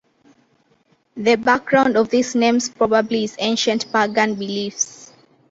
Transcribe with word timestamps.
The 1.15 1.35
background 1.35 1.95
of 1.95 2.09
these 2.09 2.33
names 2.33 2.69
probably 2.69 3.25
is 3.25 3.35
ancient 3.37 3.93
pagan 3.93 4.33
beliefs. 4.33 5.13